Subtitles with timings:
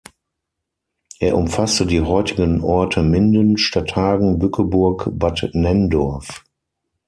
[1.19, 6.43] Er umfasste die heutigen Orte Minden, Stadthagen, Bückeburg, Bad Nenndorf.